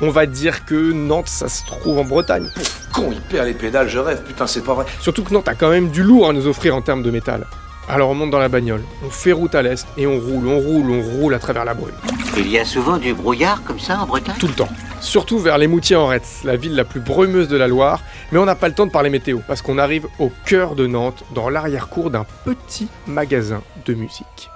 on 0.00 0.10
va 0.10 0.26
dire 0.26 0.64
que 0.64 0.92
Nantes, 0.92 1.28
ça 1.28 1.48
se 1.48 1.64
trouve 1.64 1.98
en 1.98 2.04
Bretagne. 2.04 2.48
con, 2.92 3.10
il 3.12 3.20
perd 3.20 3.46
les 3.46 3.54
pédales, 3.54 3.88
je 3.88 3.98
rêve, 3.98 4.22
putain, 4.22 4.46
c'est 4.46 4.62
pas 4.62 4.74
vrai. 4.74 4.86
Surtout 5.00 5.24
que 5.24 5.32
Nantes 5.32 5.48
a 5.48 5.54
quand 5.54 5.70
même 5.70 5.90
du 5.90 6.02
lourd 6.02 6.28
à 6.28 6.32
nous 6.32 6.46
offrir 6.46 6.76
en 6.76 6.82
termes 6.82 7.02
de 7.02 7.10
métal. 7.10 7.46
Alors 7.88 8.10
on 8.10 8.14
monte 8.14 8.30
dans 8.30 8.40
la 8.40 8.48
bagnole, 8.48 8.82
on 9.04 9.10
fait 9.10 9.30
route 9.30 9.54
à 9.54 9.62
l'est 9.62 9.86
et 9.96 10.08
on 10.08 10.18
roule, 10.18 10.48
on 10.48 10.58
roule, 10.58 10.90
on 10.90 11.02
roule 11.02 11.34
à 11.34 11.38
travers 11.38 11.64
la 11.64 11.72
brume. 11.72 11.94
Il 12.36 12.50
y 12.50 12.58
a 12.58 12.64
souvent 12.64 12.98
du 12.98 13.14
brouillard 13.14 13.62
comme 13.62 13.78
ça 13.78 14.00
en 14.00 14.06
Bretagne? 14.06 14.34
Tout 14.40 14.48
le 14.48 14.54
temps. 14.54 14.68
Surtout 15.00 15.38
vers 15.38 15.56
les 15.56 15.68
Moutiers 15.68 15.94
en 15.94 16.08
Retz, 16.08 16.42
la 16.42 16.56
ville 16.56 16.74
la 16.74 16.84
plus 16.84 17.00
brumeuse 17.00 17.46
de 17.48 17.56
la 17.56 17.68
Loire. 17.68 18.02
Mais 18.32 18.38
on 18.38 18.44
n'a 18.44 18.56
pas 18.56 18.66
le 18.66 18.74
temps 18.74 18.86
de 18.86 18.90
parler 18.90 19.08
météo 19.08 19.38
parce 19.46 19.62
qu'on 19.62 19.78
arrive 19.78 20.06
au 20.18 20.32
cœur 20.44 20.74
de 20.74 20.86
Nantes, 20.86 21.22
dans 21.32 21.48
l'arrière-cour 21.48 22.10
d'un 22.10 22.26
petit 22.44 22.88
magasin 23.06 23.62
de 23.86 23.94
musique. 23.94 24.50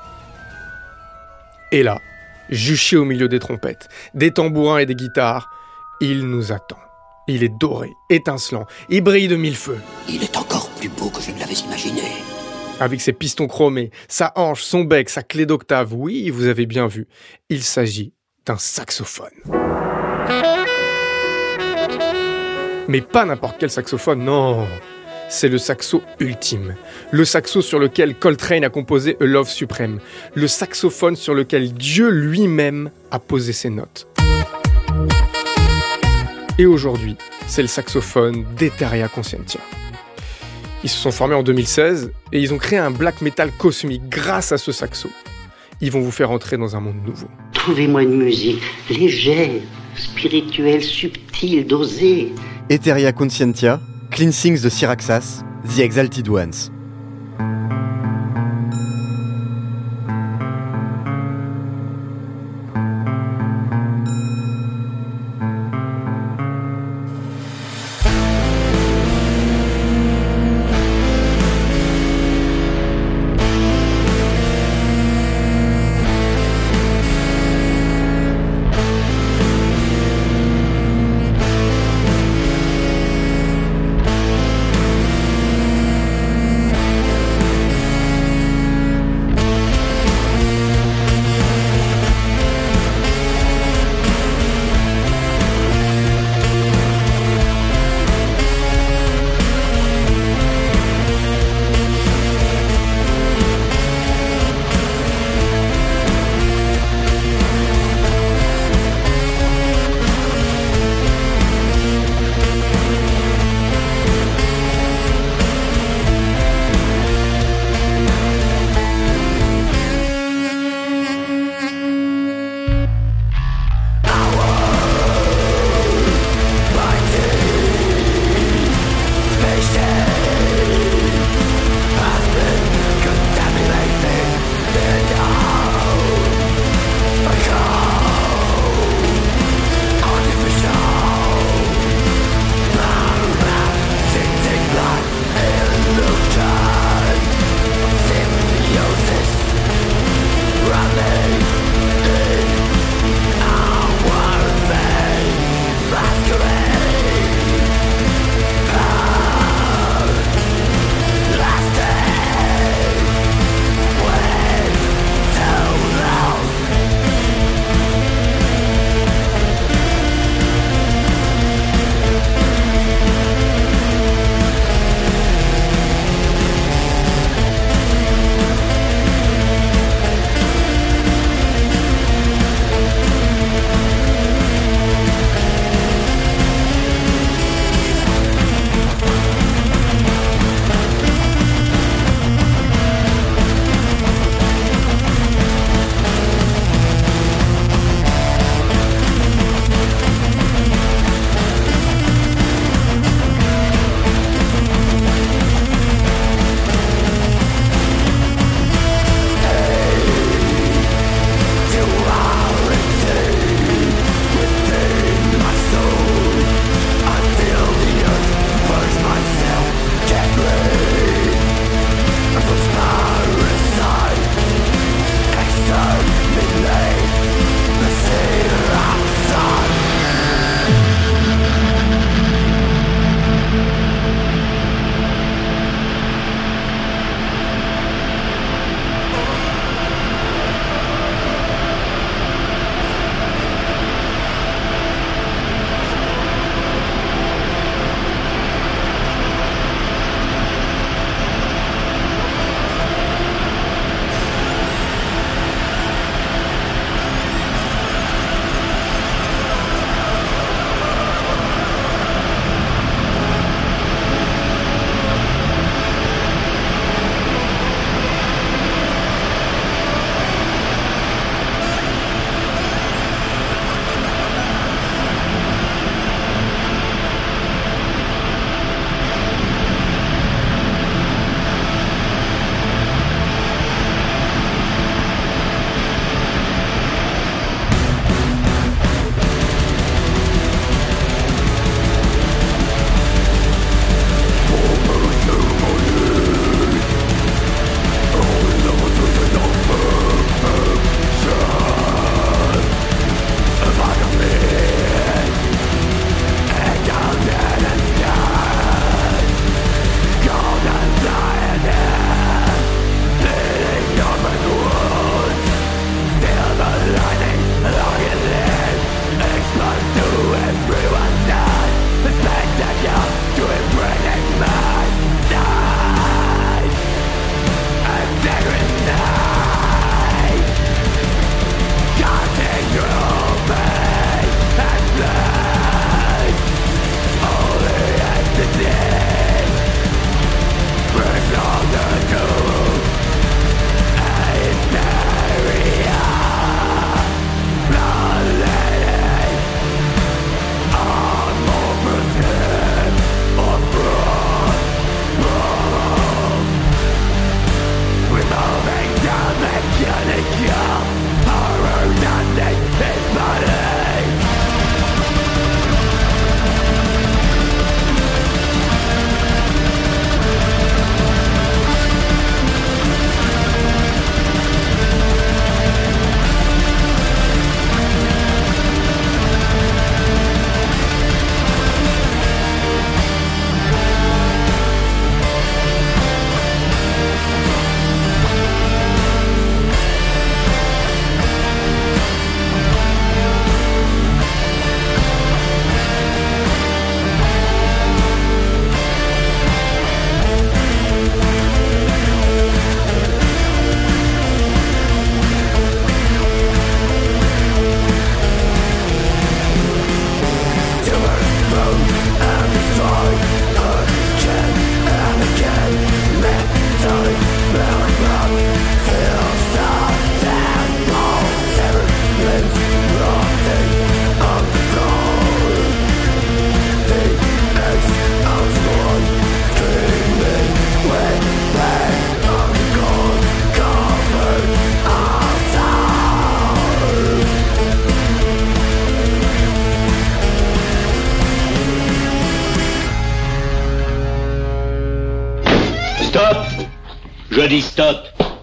Et 1.70 1.84
là, 1.84 1.98
juché 2.50 2.96
au 2.96 3.04
milieu 3.04 3.28
des 3.28 3.38
trompettes, 3.38 3.88
des 4.14 4.32
tambourins 4.32 4.78
et 4.78 4.86
des 4.86 4.94
guitares, 4.94 5.50
il 6.00 6.26
nous 6.26 6.52
attend. 6.52 6.78
Il 7.28 7.44
est 7.44 7.58
doré, 7.60 7.90
étincelant, 8.08 8.66
il 8.88 9.02
brille 9.02 9.28
de 9.28 9.36
mille 9.36 9.56
feux. 9.56 9.78
Il 10.08 10.22
est 10.22 10.36
encore 10.36 10.68
plus 10.70 10.88
beau 10.88 11.10
que 11.10 11.22
je 11.22 11.30
ne 11.30 11.38
l'avais 11.38 11.54
imaginé. 11.54 12.02
Avec 12.80 13.00
ses 13.00 13.12
pistons 13.12 13.46
chromés, 13.46 13.90
sa 14.08 14.32
hanche, 14.36 14.62
son 14.62 14.84
bec, 14.84 15.10
sa 15.10 15.22
clé 15.22 15.46
d'octave, 15.46 15.94
oui, 15.94 16.30
vous 16.30 16.46
avez 16.46 16.66
bien 16.66 16.86
vu, 16.86 17.06
il 17.48 17.62
s'agit 17.62 18.14
d'un 18.46 18.58
saxophone. 18.58 19.28
Mais 22.88 23.02
pas 23.02 23.24
n'importe 23.24 23.56
quel 23.60 23.70
saxophone, 23.70 24.24
non. 24.24 24.66
C'est 25.32 25.48
le 25.48 25.58
saxo 25.58 26.02
ultime. 26.18 26.74
Le 27.12 27.24
saxo 27.24 27.62
sur 27.62 27.78
lequel 27.78 28.16
Coltrane 28.16 28.64
a 28.64 28.68
composé 28.68 29.16
A 29.20 29.24
Love 29.24 29.48
Supreme. 29.48 30.00
Le 30.34 30.48
saxophone 30.48 31.14
sur 31.14 31.34
lequel 31.34 31.72
Dieu 31.72 32.10
lui-même 32.10 32.90
a 33.12 33.20
posé 33.20 33.52
ses 33.52 33.70
notes. 33.70 34.08
Et 36.58 36.66
aujourd'hui, 36.66 37.16
c'est 37.46 37.62
le 37.62 37.68
saxophone 37.68 38.44
d'Eteria 38.56 39.06
Conscientia. 39.06 39.60
Ils 40.82 40.90
se 40.90 40.98
sont 40.98 41.12
formés 41.12 41.36
en 41.36 41.44
2016 41.44 42.10
et 42.32 42.40
ils 42.40 42.52
ont 42.52 42.58
créé 42.58 42.80
un 42.80 42.90
black 42.90 43.20
metal 43.20 43.52
cosmique 43.52 44.08
grâce 44.08 44.50
à 44.50 44.58
ce 44.58 44.72
saxo. 44.72 45.10
Ils 45.80 45.92
vont 45.92 46.00
vous 46.00 46.10
faire 46.10 46.32
entrer 46.32 46.56
dans 46.56 46.74
un 46.74 46.80
monde 46.80 47.06
nouveau. 47.06 47.28
Trouvez-moi 47.52 48.02
une 48.02 48.16
musique 48.16 48.62
légère, 48.90 49.60
spirituelle, 49.94 50.82
subtile, 50.82 51.68
dosée. 51.68 52.32
Eteria 52.68 53.12
Conscientia, 53.12 53.80
Cleansings 54.10 54.60
de 54.60 54.68
Syraxas, 54.68 55.44
The 55.76 55.82
Exalted 55.82 56.28
Ones. 56.28 56.72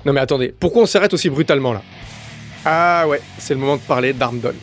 Non 0.03 0.11
mais 0.11 0.19
attendez, 0.19 0.53
pourquoi 0.59 0.83
on 0.83 0.85
s'arrête 0.85 1.13
aussi 1.13 1.29
brutalement 1.29 1.71
là? 1.71 1.81
Ah 2.65 3.05
ouais, 3.07 3.21
c'est 3.37 3.53
le 3.53 3.59
moment 3.61 3.77
de 3.77 3.81
parler 3.81 4.11
d'Armdon. 4.11 4.53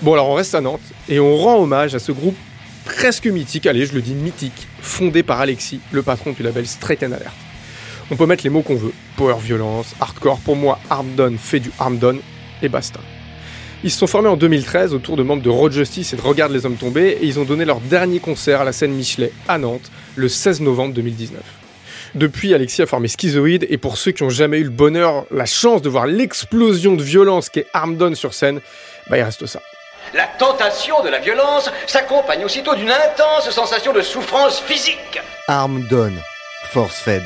Bon 0.00 0.12
alors 0.12 0.28
on 0.28 0.34
reste 0.34 0.54
à 0.54 0.60
Nantes 0.60 0.80
et 1.08 1.18
on 1.18 1.36
rend 1.36 1.60
hommage 1.60 1.94
à 1.94 1.98
ce 1.98 2.12
groupe 2.12 2.36
presque 2.84 3.26
mythique, 3.26 3.66
allez 3.66 3.86
je 3.86 3.94
le 3.94 4.00
dis 4.00 4.14
mythique, 4.14 4.68
fondé 4.80 5.24
par 5.24 5.40
Alexis, 5.40 5.80
le 5.90 6.02
patron 6.02 6.30
du 6.32 6.44
label 6.44 6.68
Straight 6.68 7.02
and 7.02 7.12
Alert. 7.12 7.34
On 8.12 8.16
peut 8.16 8.26
mettre 8.26 8.44
les 8.44 8.50
mots 8.50 8.62
qu'on 8.62 8.76
veut, 8.76 8.92
power 9.16 9.38
violence, 9.40 9.94
hardcore, 10.00 10.38
pour 10.38 10.54
moi 10.54 10.78
Armdon 10.88 11.36
fait 11.36 11.58
du 11.60 11.72
Armdon 11.80 12.18
et 12.62 12.68
basta. 12.68 13.00
Ils 13.82 13.90
se 13.90 13.98
sont 13.98 14.06
formés 14.06 14.28
en 14.28 14.36
2013 14.36 14.94
autour 14.94 15.16
de 15.16 15.24
membres 15.24 15.42
de 15.42 15.50
Road 15.50 15.72
Justice 15.72 16.12
et 16.12 16.16
de 16.16 16.22
Regarde 16.22 16.52
les 16.52 16.64
hommes 16.64 16.76
tombés 16.76 17.18
et 17.20 17.26
ils 17.26 17.40
ont 17.40 17.44
donné 17.44 17.64
leur 17.64 17.80
dernier 17.80 18.20
concert 18.20 18.60
à 18.60 18.64
la 18.64 18.72
scène 18.72 18.92
Michelet 18.92 19.32
à 19.48 19.58
Nantes 19.58 19.90
le 20.14 20.28
16 20.28 20.60
novembre 20.60 20.94
2019. 20.94 21.42
Depuis, 22.14 22.54
Alexis 22.54 22.82
a 22.82 22.86
formé 22.86 23.08
Schizoïde, 23.08 23.66
et 23.68 23.76
pour 23.76 23.96
ceux 23.96 24.12
qui 24.12 24.22
n'ont 24.22 24.30
jamais 24.30 24.58
eu 24.58 24.64
le 24.64 24.70
bonheur, 24.70 25.24
la 25.32 25.46
chance 25.46 25.82
de 25.82 25.88
voir 25.88 26.06
l'explosion 26.06 26.94
de 26.94 27.02
violence 27.02 27.48
qu'est 27.48 27.66
Armdon 27.72 28.14
sur 28.14 28.34
scène, 28.34 28.60
bah 29.08 29.18
il 29.18 29.22
reste 29.22 29.46
ça. 29.46 29.60
La 30.12 30.26
tentation 30.38 31.02
de 31.02 31.08
la 31.08 31.18
violence 31.18 31.70
s'accompagne 31.86 32.44
aussitôt 32.44 32.74
d'une 32.76 32.90
intense 32.90 33.50
sensation 33.50 33.92
de 33.92 34.00
souffrance 34.00 34.60
physique. 34.60 35.20
Armdon, 35.48 36.12
force 36.70 37.00
fed. 37.00 37.22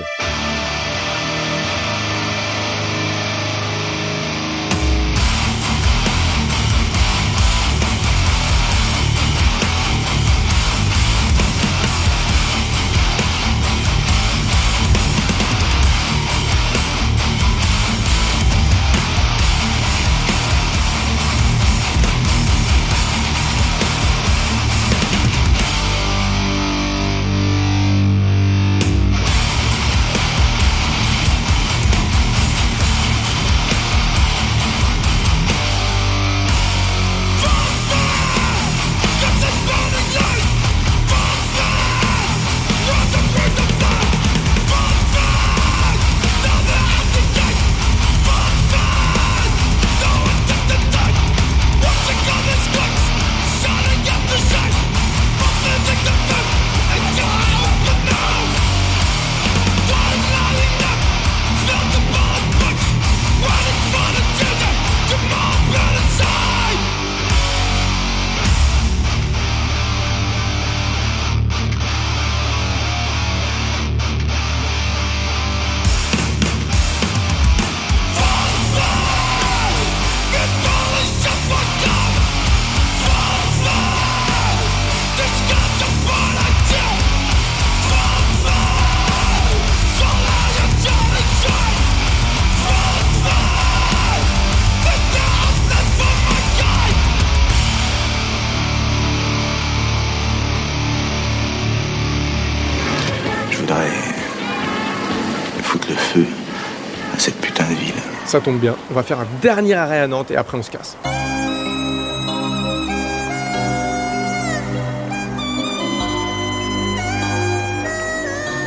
Tombe 108.41 108.61
bien, 108.61 108.77
on 108.91 108.95
va 108.95 109.03
faire 109.03 109.19
un 109.19 109.27
dernier 109.43 109.75
arrêt 109.75 109.99
à 109.99 110.07
Nantes 110.07 110.31
et 110.31 110.37
après 110.37 110.57
on 110.57 110.63
se 110.63 110.71
casse. 110.71 110.97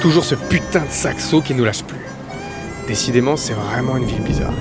Toujours 0.02 0.26
ce 0.26 0.36
putain 0.36 0.82
de 0.82 0.90
saxo 0.90 1.42
qui 1.42 1.54
nous 1.54 1.64
lâche 1.64 1.84
plus. 1.84 2.00
Décidément, 2.88 3.38
c'est 3.38 3.54
vraiment 3.54 3.96
une 3.96 4.06
ville 4.06 4.22
bizarre. 4.24 4.54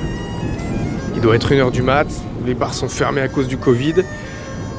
Il 1.17 1.21
doit 1.21 1.35
être 1.35 1.51
une 1.51 1.59
heure 1.59 1.73
du 1.73 1.83
mat, 1.83 2.07
les 2.47 2.55
bars 2.55 2.75
sont 2.75 2.89
fermés 2.89 3.23
à 3.23 3.29
cause 3.29 3.49
du 3.49 3.57
Covid, 3.57 4.05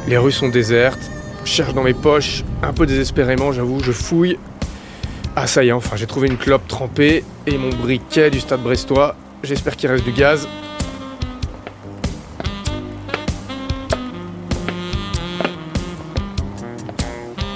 les 0.07 0.17
rues 0.17 0.31
sont 0.31 0.49
désertes, 0.49 1.11
je 1.43 1.49
cherche 1.49 1.73
dans 1.73 1.83
mes 1.83 1.93
poches, 1.93 2.45
un 2.63 2.71
peu 2.71 2.85
désespérément, 2.85 3.51
j'avoue, 3.51 3.81
je 3.83 3.91
fouille. 3.91 4.37
Ah 5.35 5.47
ça 5.47 5.63
y 5.63 5.69
est, 5.69 5.71
enfin, 5.73 5.97
j'ai 5.97 6.07
trouvé 6.07 6.29
une 6.29 6.37
clope 6.37 6.67
trempée 6.67 7.25
et 7.47 7.57
mon 7.57 7.69
briquet 7.69 8.29
du 8.29 8.39
stade 8.39 8.61
brestois. 8.61 9.15
J'espère 9.43 9.75
qu'il 9.75 9.89
reste 9.89 10.03
du 10.03 10.11
gaz. 10.11 10.47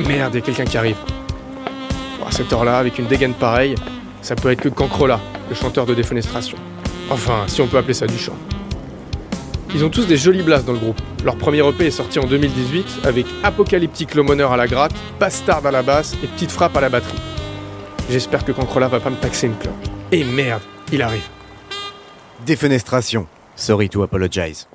Merde, 0.07 0.33
il 0.33 0.39
y 0.39 0.41
a 0.41 0.45
quelqu'un 0.45 0.65
qui 0.65 0.77
arrive. 0.77 0.97
à 2.25 2.31
cette 2.31 2.51
heure-là, 2.51 2.79
avec 2.79 2.97
une 2.97 3.05
dégaine 3.05 3.33
pareille, 3.33 3.75
ça 4.21 4.35
peut 4.35 4.51
être 4.51 4.61
que 4.61 4.69
Cancrola, 4.69 5.19
le 5.49 5.55
chanteur 5.55 5.85
de 5.85 5.93
défenestration. 5.93 6.57
Enfin, 7.09 7.43
si 7.47 7.61
on 7.61 7.67
peut 7.67 7.77
appeler 7.77 7.93
ça 7.93 8.07
du 8.07 8.17
chant. 8.17 8.35
Ils 9.75 9.83
ont 9.83 9.89
tous 9.89 10.07
des 10.07 10.17
jolis 10.17 10.41
blasts 10.41 10.65
dans 10.65 10.73
le 10.73 10.79
groupe. 10.79 10.99
Leur 11.23 11.35
premier 11.35 11.67
EP 11.67 11.85
est 11.85 11.91
sorti 11.91 12.17
en 12.17 12.25
2018 12.25 13.01
avec 13.03 13.25
Apocalyptique 13.43 14.15
l'Homoneur 14.15 14.51
à 14.51 14.57
la 14.57 14.67
gratte, 14.67 14.95
Bastard 15.19 15.65
à 15.65 15.71
la 15.71 15.83
basse 15.83 16.15
et 16.23 16.27
Petite 16.27 16.51
Frappe 16.51 16.75
à 16.77 16.81
la 16.81 16.89
batterie. 16.89 17.19
J'espère 18.09 18.43
que 18.43 18.51
Cancrola 18.51 18.87
va 18.87 18.99
pas 18.99 19.09
me 19.09 19.17
taxer 19.17 19.47
une 19.47 19.57
clope. 19.57 19.73
Et 20.11 20.23
merde, 20.23 20.61
il 20.91 21.01
arrive. 21.01 21.34
Défenestration. 22.43 23.27
Sorry 23.55 23.87
to 23.89 24.03
apologize. 24.03 24.67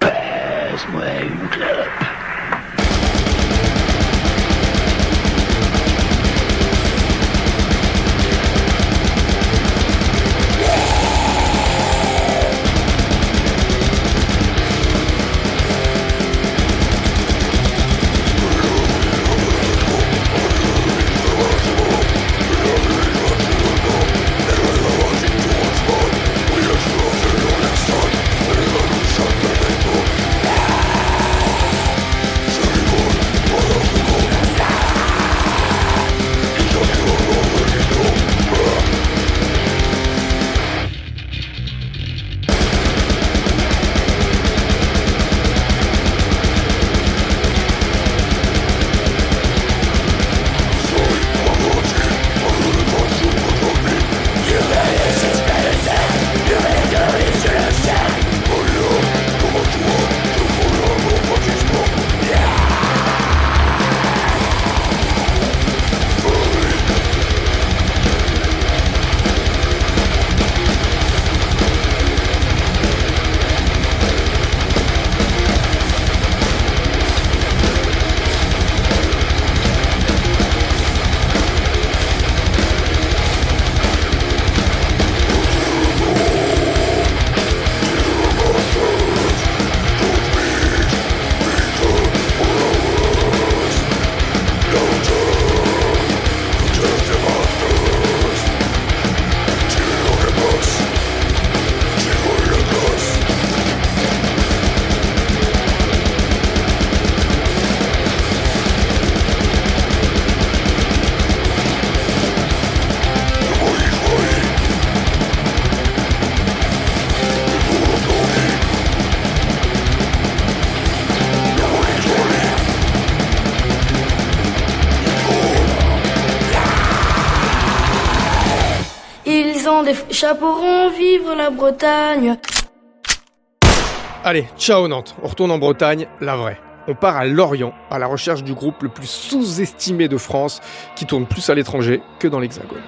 Allez, 134.24 134.46
ciao 134.56 134.88
Nantes, 134.88 135.14
on 135.22 135.28
retourne 135.28 135.50
en 135.50 135.58
Bretagne, 135.58 136.06
la 136.22 136.34
vraie. 136.34 136.58
On 136.88 136.94
part 136.94 137.16
à 137.16 137.26
Lorient, 137.26 137.74
à 137.90 137.98
la 137.98 138.06
recherche 138.06 138.42
du 138.42 138.54
groupe 138.54 138.82
le 138.82 138.88
plus 138.88 139.06
sous-estimé 139.06 140.08
de 140.08 140.16
France, 140.16 140.62
qui 140.96 141.04
tourne 141.04 141.26
plus 141.26 141.50
à 141.50 141.54
l'étranger 141.54 142.00
que 142.18 142.28
dans 142.28 142.40
l'Hexagone. 142.40 142.80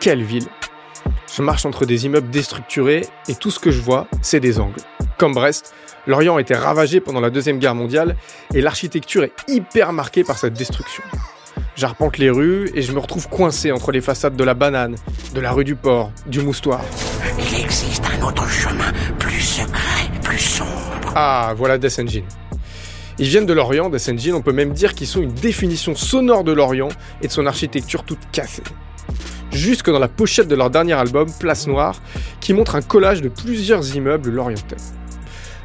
Quelle 0.00 0.24
ville? 0.24 0.48
Je 1.32 1.42
marche 1.42 1.64
entre 1.64 1.86
des 1.86 2.06
immeubles 2.06 2.30
déstructurés 2.30 3.06
et 3.28 3.36
tout 3.36 3.52
ce 3.52 3.60
que 3.60 3.70
je 3.70 3.80
vois, 3.80 4.08
c'est 4.20 4.40
des 4.40 4.58
angles. 4.58 4.80
Comme 5.18 5.34
Brest, 5.34 5.72
Lorient 6.08 6.38
a 6.38 6.40
été 6.40 6.56
ravagé 6.56 6.98
pendant 7.00 7.20
la 7.20 7.30
Deuxième 7.30 7.60
Guerre 7.60 7.76
mondiale 7.76 8.16
et 8.52 8.60
l'architecture 8.60 9.22
est 9.22 9.32
hyper 9.46 9.92
marquée 9.92 10.24
par 10.24 10.38
cette 10.38 10.54
destruction. 10.54 11.04
J'arpente 11.82 12.18
les 12.18 12.30
rues 12.30 12.70
et 12.76 12.82
je 12.82 12.92
me 12.92 13.00
retrouve 13.00 13.28
coincé 13.28 13.72
entre 13.72 13.90
les 13.90 14.00
façades 14.00 14.36
de 14.36 14.44
la 14.44 14.54
Banane, 14.54 14.94
de 15.34 15.40
la 15.40 15.50
rue 15.50 15.64
du 15.64 15.74
Port, 15.74 16.12
du 16.28 16.40
Moustoir. 16.40 16.80
Il 17.40 17.60
existe 17.60 18.04
un 18.06 18.24
autre 18.24 18.48
chemin, 18.48 18.92
plus 19.18 19.40
secret, 19.40 20.08
plus 20.22 20.38
sombre. 20.38 20.70
Ah, 21.16 21.52
voilà 21.56 21.78
Death 21.78 21.98
Engine. 21.98 22.24
Ils 23.18 23.26
viennent 23.26 23.46
de 23.46 23.52
Lorient, 23.52 23.90
Death 23.90 24.10
Engine, 24.10 24.34
on 24.34 24.42
peut 24.42 24.52
même 24.52 24.72
dire 24.72 24.94
qu'ils 24.94 25.08
sont 25.08 25.22
une 25.22 25.34
définition 25.34 25.96
sonore 25.96 26.44
de 26.44 26.52
Lorient 26.52 26.90
et 27.20 27.26
de 27.26 27.32
son 27.32 27.46
architecture 27.46 28.04
toute 28.04 28.30
cassée. 28.30 28.62
Jusque 29.50 29.90
dans 29.90 29.98
la 29.98 30.06
pochette 30.06 30.46
de 30.46 30.54
leur 30.54 30.70
dernier 30.70 30.92
album, 30.92 31.26
Place 31.40 31.66
Noire, 31.66 32.00
qui 32.40 32.52
montre 32.54 32.76
un 32.76 32.82
collage 32.82 33.22
de 33.22 33.28
plusieurs 33.28 33.96
immeubles 33.96 34.30
lorientais. 34.30 34.76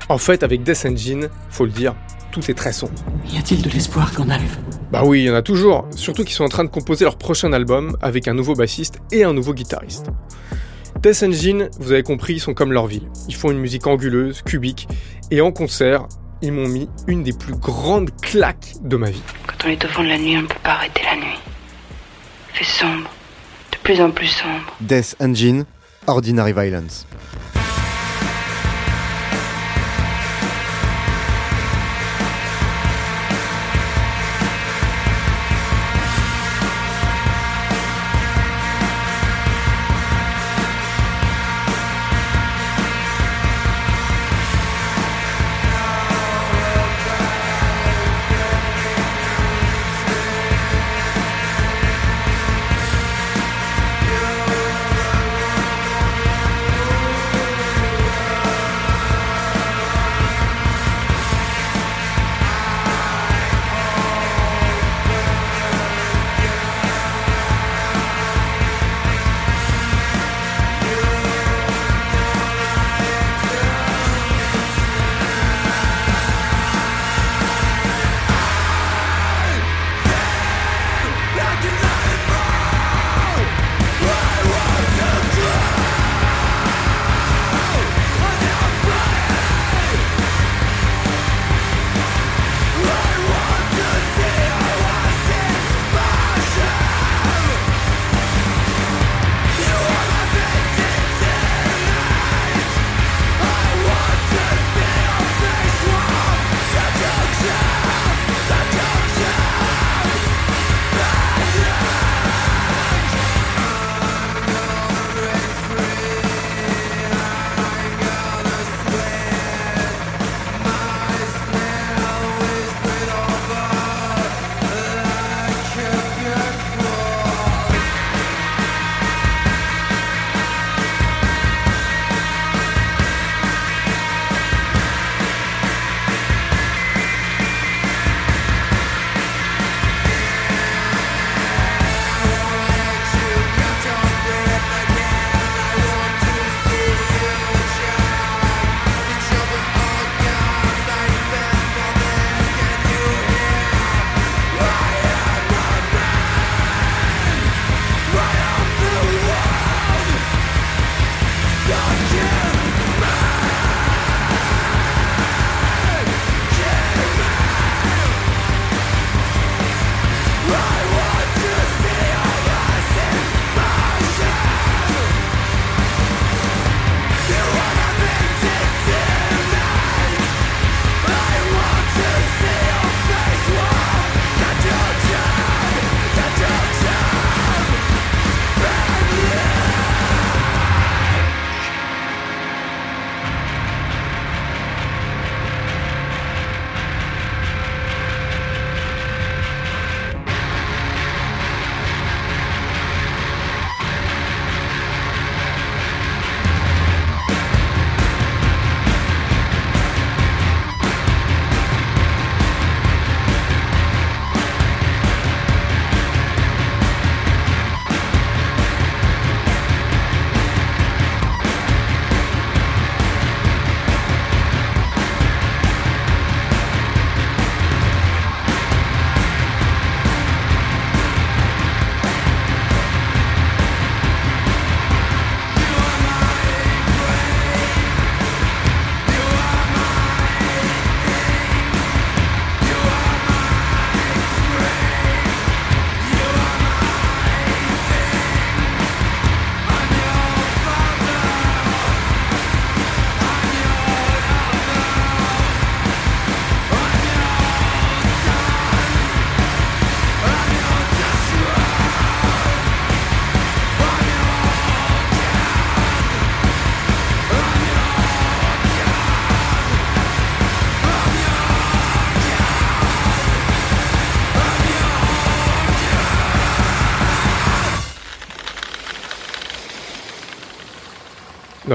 En 0.09 0.17
fait, 0.17 0.41
avec 0.41 0.63
Death 0.63 0.87
Engine, 0.87 1.29
faut 1.51 1.65
le 1.65 1.71
dire, 1.71 1.93
tout 2.41 2.51
est 2.51 2.53
très 2.53 2.71
sombre. 2.71 2.93
Y 3.31 3.37
a-t-il 3.37 3.61
de 3.61 3.69
l'espoir 3.69 4.13
qu'on 4.13 4.29
arrive 4.29 4.57
Bah 4.91 5.01
oui, 5.03 5.21
il 5.21 5.25
y 5.25 5.29
en 5.29 5.35
a 5.35 5.41
toujours. 5.41 5.87
Surtout 5.95 6.23
qu'ils 6.23 6.35
sont 6.35 6.43
en 6.43 6.49
train 6.49 6.63
de 6.63 6.69
composer 6.69 7.03
leur 7.03 7.17
prochain 7.17 7.51
album 7.51 7.97
avec 8.01 8.27
un 8.27 8.33
nouveau 8.33 8.53
bassiste 8.53 8.99
et 9.11 9.23
un 9.23 9.33
nouveau 9.33 9.53
guitariste. 9.53 10.07
Death 11.01 11.23
Engine, 11.23 11.69
vous 11.79 11.91
avez 11.91 12.03
compris, 12.03 12.33
ils 12.33 12.39
sont 12.39 12.53
comme 12.53 12.71
leur 12.71 12.85
ville. 12.87 13.09
Ils 13.27 13.35
font 13.35 13.51
une 13.51 13.59
musique 13.59 13.87
anguleuse, 13.87 14.41
cubique, 14.43 14.87
et 15.31 15.41
en 15.41 15.51
concert, 15.51 16.07
ils 16.41 16.51
m'ont 16.51 16.67
mis 16.67 16.89
une 17.07 17.23
des 17.23 17.33
plus 17.33 17.55
grandes 17.55 18.11
claques 18.21 18.73
de 18.83 18.97
ma 18.97 19.09
vie. 19.09 19.21
Quand 19.47 19.67
on 19.67 19.69
est 19.69 19.83
au 19.83 19.87
fond 19.87 20.03
de 20.03 20.09
la 20.09 20.17
nuit, 20.17 20.37
on 20.37 20.43
ne 20.43 20.47
peut 20.47 20.55
pas 20.63 20.73
arrêter 20.73 21.01
la 21.03 21.15
nuit. 21.15 21.39
Il 22.53 22.57
fait 22.59 22.65
sombre, 22.65 23.09
de 23.71 23.77
plus 23.83 23.99
en 24.01 24.11
plus 24.11 24.27
sombre. 24.27 24.75
Death 24.81 25.15
Engine, 25.19 25.65
Ordinary 26.05 26.53
Violence. 26.53 27.07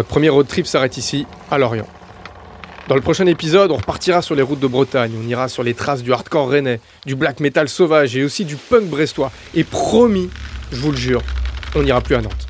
Notre 0.03 0.11
premier 0.11 0.31
road 0.31 0.49
trip 0.49 0.67
s'arrête 0.67 0.97
ici, 0.97 1.29
à 1.49 1.59
Lorient. 1.59 1.87
Dans 2.89 2.97
le 2.97 3.01
prochain 3.01 3.25
épisode, 3.27 3.71
on 3.71 3.77
repartira 3.77 4.21
sur 4.21 4.35
les 4.35 4.43
routes 4.43 4.59
de 4.59 4.67
Bretagne, 4.67 5.13
on 5.17 5.29
ira 5.29 5.47
sur 5.47 5.63
les 5.63 5.75
traces 5.75 6.03
du 6.03 6.13
hardcore 6.13 6.49
rennais, 6.51 6.81
du 7.07 7.15
black 7.15 7.39
metal 7.39 7.69
sauvage 7.69 8.17
et 8.17 8.25
aussi 8.25 8.45
du 8.45 8.57
punk 8.57 8.87
brestois. 8.87 9.31
Et 9.55 9.63
promis, 9.63 10.29
je 10.73 10.79
vous 10.79 10.91
le 10.91 10.97
jure, 10.97 11.23
on 11.77 11.85
n'ira 11.85 12.01
plus 12.01 12.17
à 12.17 12.21
Nantes. 12.21 12.49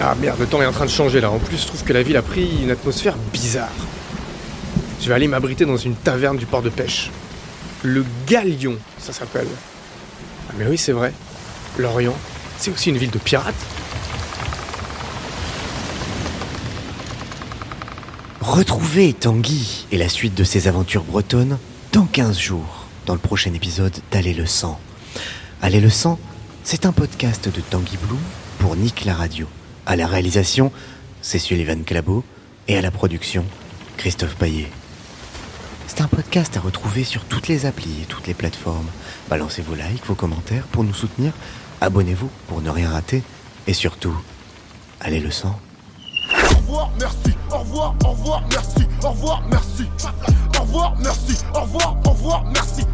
Ah 0.00 0.16
merde, 0.20 0.40
le 0.40 0.46
temps 0.46 0.60
est 0.60 0.66
en 0.66 0.72
train 0.72 0.86
de 0.86 0.90
changer 0.90 1.20
là. 1.20 1.30
En 1.30 1.38
plus, 1.38 1.58
je 1.58 1.68
trouve 1.68 1.84
que 1.84 1.92
la 1.92 2.02
ville 2.02 2.16
a 2.16 2.22
pris 2.22 2.60
une 2.60 2.72
atmosphère 2.72 3.14
bizarre. 3.32 3.68
Je 5.00 5.06
vais 5.06 5.14
aller 5.14 5.28
m'abriter 5.28 5.64
dans 5.64 5.76
une 5.76 5.94
taverne 5.94 6.38
du 6.38 6.46
port 6.46 6.62
de 6.62 6.70
pêche. 6.70 7.12
Le 7.84 8.04
Galion, 8.26 8.74
ça 8.98 9.12
s'appelle. 9.12 9.46
Ah 10.50 10.54
mais 10.58 10.66
oui, 10.68 10.76
c'est 10.76 10.90
vrai. 10.90 11.12
Lorient, 11.78 12.16
c'est 12.58 12.70
aussi 12.70 12.90
une 12.90 12.98
ville 12.98 13.10
de 13.10 13.18
pirates. 13.18 13.54
Retrouvez 18.40 19.12
Tanguy 19.12 19.86
et 19.90 19.98
la 19.98 20.08
suite 20.08 20.34
de 20.34 20.44
ses 20.44 20.68
aventures 20.68 21.04
bretonnes 21.04 21.58
dans 21.92 22.06
15 22.06 22.38
jours, 22.38 22.86
dans 23.06 23.14
le 23.14 23.20
prochain 23.20 23.52
épisode 23.54 23.94
d'Aller 24.10 24.34
le 24.34 24.46
sang. 24.46 24.78
Aller 25.62 25.80
le 25.80 25.90
sang, 25.90 26.18
c'est 26.62 26.86
un 26.86 26.92
podcast 26.92 27.48
de 27.48 27.60
Tanguy 27.60 27.96
Blue 27.96 28.18
pour 28.58 28.76
Nick 28.76 29.04
la 29.04 29.14
radio. 29.14 29.46
À 29.86 29.96
la 29.96 30.06
réalisation, 30.06 30.72
c'est 31.22 31.38
Sullivan 31.38 31.84
Clabot 31.84 32.24
et 32.68 32.76
à 32.76 32.82
la 32.82 32.90
production, 32.90 33.44
Christophe 33.96 34.36
Paillet. 34.36 34.68
C'est 35.86 36.00
un 36.02 36.08
podcast 36.08 36.56
à 36.56 36.60
retrouver 36.60 37.04
sur 37.04 37.24
toutes 37.24 37.48
les 37.48 37.66
applis 37.66 38.02
et 38.02 38.06
toutes 38.06 38.26
les 38.26 38.34
plateformes. 38.34 38.88
Balancez 39.28 39.62
vos 39.62 39.74
likes, 39.74 40.04
vos 40.06 40.14
commentaires 40.14 40.66
pour 40.72 40.84
nous 40.84 40.94
soutenir 40.94 41.32
abonnez-vous 41.84 42.30
pour 42.48 42.62
ne 42.62 42.70
rien 42.70 42.90
rater 42.90 43.22
et 43.66 43.74
surtout, 43.74 44.14
allez 45.00 45.20
le 45.20 45.30
sang. 45.30 45.58
Au 46.32 46.56
revoir, 46.56 46.90
merci, 46.98 47.34
au 47.50 47.58
revoir, 47.58 47.94
au 48.04 48.08
revoir, 48.08 48.42
merci, 48.50 48.86
au 49.02 49.10
revoir, 49.10 49.42
merci. 49.50 49.84
Au 50.58 50.62
revoir, 50.62 50.96
merci, 50.98 51.36
au 51.54 51.60
revoir, 51.60 51.96
au 52.06 52.10
revoir, 52.10 52.44
merci. 52.52 52.84